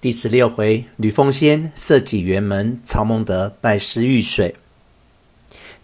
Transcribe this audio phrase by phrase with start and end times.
[0.00, 4.54] 第十六回，吕奉先设计辕门，曹孟德拜师遇水。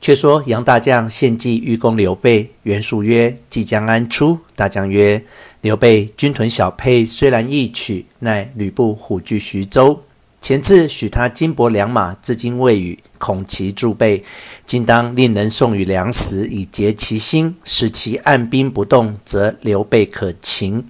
[0.01, 5.23] 却说杨大将献计欲攻刘备，袁术曰：“计将安出？”大将曰
[5.61, 10.03] ：“刘备军屯小沛，虽然易取，奈吕布虎踞徐州。
[10.41, 14.25] 前次许他金帛良马，至今未与，恐其助备。
[14.65, 20.83] 今当令人送与粮食，以结其心，使其按兵不动，则刘备可擒。”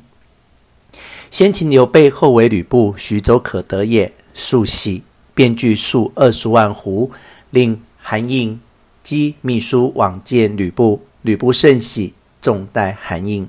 [1.31, 4.13] 先擒刘备，后为吕布，徐州可得也。
[4.33, 5.03] 数喜，
[5.35, 7.11] 便具数二十万斛，
[7.51, 8.61] 令韩印
[9.05, 11.03] 賏秘书往见吕布。
[11.23, 13.49] 吕布甚喜，重待韩印。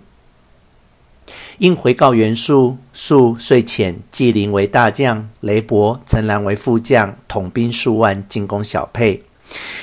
[1.60, 9.24] 印回告袁术，术遂遣纪灵为大将，雷伯、陈兰为副将，统兵数万，进攻小沛。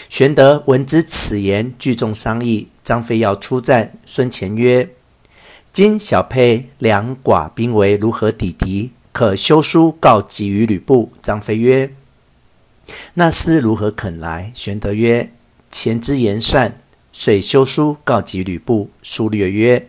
[0.08, 2.68] 玄德闻知此言，聚众商议。
[2.82, 4.88] 张飞要出战，孙干曰。
[5.74, 8.92] 今小沛两寡兵围，如何抵敌？
[9.10, 11.10] 可修书告急于吕布。
[11.20, 11.92] 张飞曰
[13.14, 15.32] ：“那厮如何肯来？”玄德曰
[15.72, 16.78] ：“前之言善，
[17.12, 18.88] 遂修书告急吕布。
[19.02, 19.88] 书略曰：‘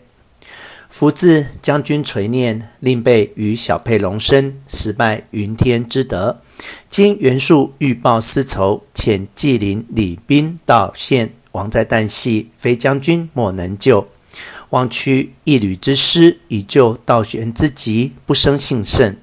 [0.89, 6.41] 夫自将军垂念，令备于小沛荣升，实拜云天之德。
[6.89, 14.07] 今袁术欲报私仇，遣纪灵领兵到县，亡在旦夕，非将军莫能救。’”
[14.75, 19.17] 望屈一旅之师，以救道玄之急，不生幸甚。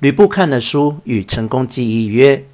[0.00, 2.44] 吕布看了书，与陈宫计议曰：“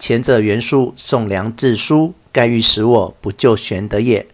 [0.00, 4.26] 前者袁术送粮致书，盖欲使我不救玄德也。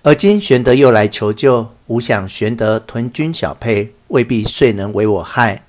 [0.00, 5.64] 而今玄德又来求救，吾想玄德屯军小沛，未必遂能为我害。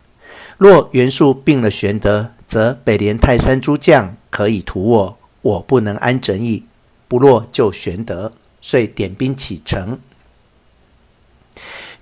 [0.57, 6.63] 若袁术并了玄德，则北连泰山诸将可以图我，我不能安枕矣。
[7.09, 8.31] 不若救玄德，
[8.61, 9.99] 遂点兵启程。”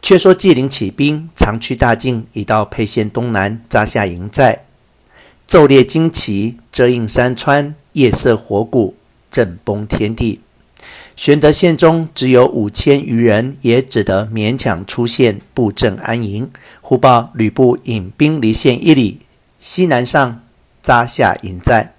[0.05, 4.65] 却说纪灵起兵，长驱大进，已到沛县东南，扎下营寨，
[5.49, 8.93] 昼列旌旗，遮映山川，夜射火鼓，
[9.31, 10.41] 震崩天地。
[11.15, 16.51] 玄德县中只有五千余人，也只得勉强出县布阵安营。
[16.81, 19.21] 忽报吕布引兵离县一里，
[19.57, 20.43] 西南上
[20.83, 21.95] 扎下营寨。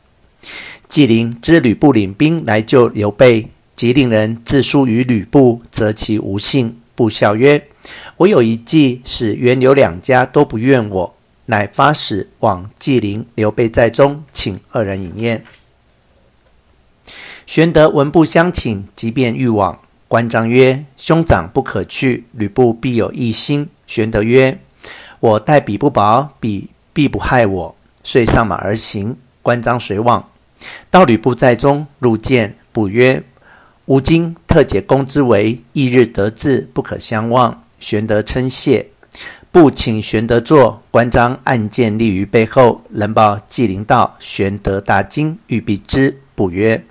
[0.87, 6.81] 纪灵知吕布领兵来救刘备，即令人自书于吕布，责其无信。
[6.97, 7.69] 布笑曰。
[8.17, 11.15] 我有一计，使袁刘两家都不怨我，
[11.45, 15.45] 乃发使往纪灵、刘备寨中，请二人饮宴。
[17.47, 19.79] 玄德闻不相请，即便欲往。
[20.09, 24.59] 关张曰：“兄长不可去，吕布必有异心。”玄德曰
[25.21, 29.17] ：“我待彼不薄，彼必不害我。”遂上马而行。
[29.43, 30.29] 关张随往，
[30.91, 33.23] 到吕布寨中，入见，布曰
[33.87, 38.89] ：“吾今特解公之围，翌日得志，不可相忘。”玄德称谢，
[39.53, 40.83] 布请玄德坐。
[40.91, 42.81] 关张按剑立于背后。
[42.91, 46.21] 人报纪灵到，玄德大惊，欲避之。
[46.35, 46.85] 布曰：“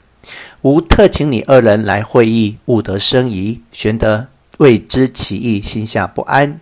[0.64, 4.28] 吾特请你二人来会议，务得生疑。”玄德
[4.60, 6.62] 未知其意，心下不安。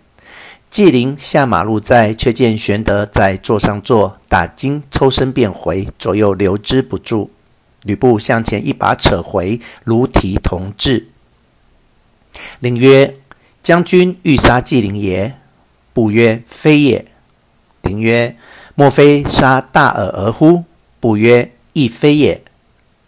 [0.68, 7.30] 纪灵下马入寨，却见玄德在座上坐，大惊，抽身便回，左右留之不住。
[7.84, 11.08] 吕布向前一把扯回，如提同志，
[12.60, 13.14] 令曰。
[13.62, 15.38] 将军欲杀纪灵也？
[15.94, 17.06] 布曰：“非也。”
[17.80, 18.36] 灵曰
[18.76, 20.64] ：“莫非杀大耳而乎？”
[21.00, 22.42] 布曰：“亦非也。”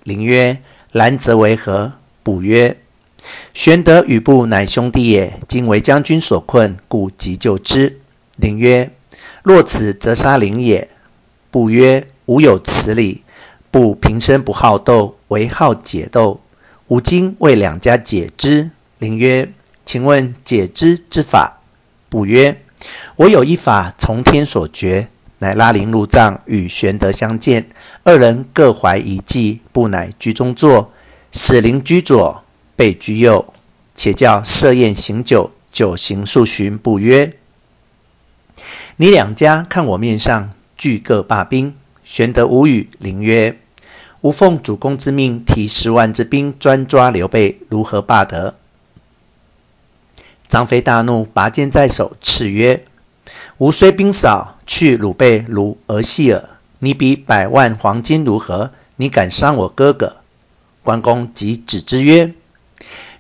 [0.03, 0.63] 灵曰
[0.93, 1.93] ：“然则为何？”
[2.25, 2.79] 不曰
[3.53, 8.01] ：“玄德与布乃兄弟也，今为将军所困，故急救之。”
[8.37, 8.91] 灵曰
[9.45, 10.89] ：“若此，则杀灵也。”
[11.53, 13.25] 布曰：“吾有此理。
[13.77, 16.41] 布平生不好斗，唯好解斗。
[16.89, 19.53] 吾今为两家解之。”灵曰：
[19.85, 21.61] 请问解之之法？
[22.09, 22.63] 不曰
[23.17, 25.09] ：“我有一法，从天所决，
[25.41, 27.69] 乃拉灵入帐，与玄德相见，
[28.03, 29.61] 二人各怀一计。
[29.73, 30.91] 不乃居中坐，
[31.31, 32.43] 使灵居左，
[32.77, 33.53] 备居右，
[33.95, 36.79] 且叫设宴行酒，酒行数巡。
[36.79, 37.35] 不曰
[38.97, 42.89] ：‘你两家看我面上，俱各罢兵。’玄德无语。
[42.99, 43.55] 灵曰
[44.27, 48.57] ：‘吾奉主公之命，提十万之兵专抓刘备，如何罢得？’”
[50.49, 52.85] 张飞大怒，拔剑在手，叱曰
[53.59, 56.43] ：“吾虽兵少，去鲁备如儿戏耳。
[56.81, 58.73] 你比百万黄金如何？
[58.97, 60.17] 你敢伤我哥哥？”
[60.83, 62.35] 关公即止之曰：“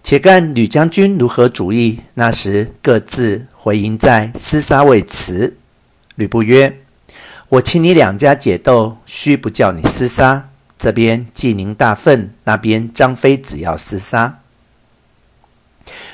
[0.02, 5.56] 且看吕将军如何主意。”那时各自回营寨，厮杀未辞。
[6.16, 6.80] 吕布曰
[7.50, 10.48] ：“我请你两家解斗，须不叫你厮杀。
[10.86, 14.38] 这边纪灵大愤，那边张飞只要厮杀。”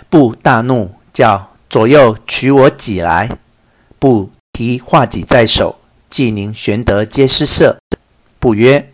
[0.09, 0.95] 布大怒。
[1.13, 3.37] 叫左右取我戟来，
[3.99, 5.79] 布提画戟在手，
[6.09, 7.77] 纪灵、玄德皆失色，
[8.39, 8.91] 不曰：“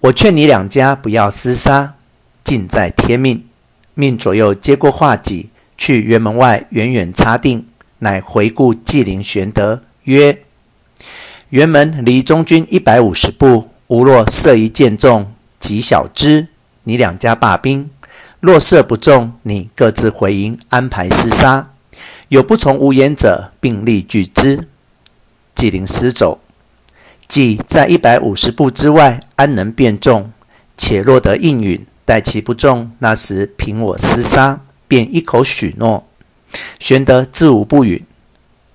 [0.00, 1.94] 我劝你两家不要厮杀，
[2.44, 3.46] 尽在天命。”
[3.94, 5.48] 命左右接过画戟，
[5.78, 7.66] 去辕门外远远插定，
[8.00, 10.42] 乃回顾纪灵、玄德曰
[11.50, 16.48] ：“辕门离中军一百五十步，吾若射一箭中，即小之，
[16.84, 17.90] 你两家罢兵；
[18.40, 21.70] 若射不中，你各自回营，安排厮杀。
[22.28, 24.68] 有不从吾言者，并力拒之。”
[25.54, 26.40] 纪灵失走，
[27.28, 30.32] 计在一百五十步之外，安能辨中？
[30.76, 31.86] 且若得应允。
[32.06, 36.06] 待其不中，那时凭我厮杀，便一口许诺。
[36.78, 38.04] 玄德自无不允，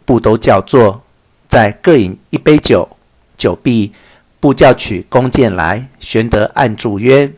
[0.05, 1.03] 步都叫坐，
[1.47, 2.89] 再各饮一杯酒。
[3.37, 3.93] 酒毕，
[4.39, 5.87] 步叫取弓箭来。
[5.99, 7.33] 玄德按住曰：“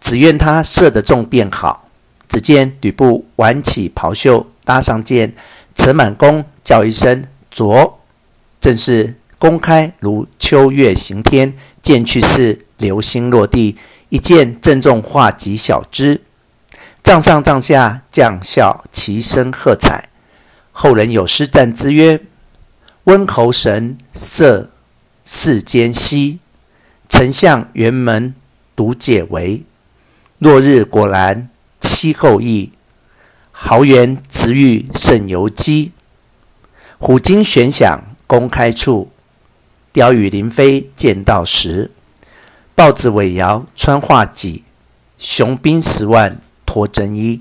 [0.00, 1.88] 只愿他射得中便好。”
[2.28, 5.34] 只见吕布挽起袍袖，搭上箭，
[5.74, 7.98] 扯满弓，叫一声“着”，
[8.60, 13.76] 正是弓开如秋月行天，箭去似流星落地。
[14.08, 16.22] 一箭正中画戟小枝，
[17.02, 20.08] 帐上帐下将校齐声喝彩。
[20.70, 22.20] 后人有诗赞之曰
[23.04, 24.70] ：“温侯神色
[25.24, 26.38] 世间稀，
[27.08, 28.34] 丞相辕门
[28.76, 29.62] 独解围。
[30.38, 31.48] 落日果然
[31.80, 32.72] 妻后意，
[33.50, 35.92] 豪园直欲胜游击。
[36.98, 39.10] 虎鲸悬响弓开处，
[39.94, 41.90] 鯛鱼鳞飞箭到时。”
[42.76, 44.64] 豹子尾摇穿画戟，
[45.16, 47.40] 雄兵十万脱征衣。